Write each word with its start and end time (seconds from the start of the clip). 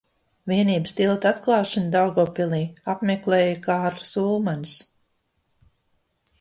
Vienības 0.51 0.95
tilta 0.99 1.29
atklāšanu 1.33 1.91
Daugavpilī 1.97 2.63
apmeklēja 2.95 3.61
Kārlis 3.69 4.13
Ulmanis. 4.25 4.77